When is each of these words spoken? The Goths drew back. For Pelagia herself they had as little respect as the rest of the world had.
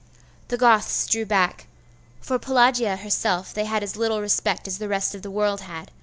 The 0.47 0.57
Goths 0.57 1.05
drew 1.05 1.27
back. 1.27 1.67
For 2.21 2.39
Pelagia 2.39 2.95
herself 2.95 3.53
they 3.53 3.65
had 3.65 3.83
as 3.83 3.95
little 3.95 4.19
respect 4.19 4.67
as 4.67 4.79
the 4.79 4.87
rest 4.89 5.13
of 5.13 5.21
the 5.21 5.29
world 5.29 5.61
had. 5.61 5.91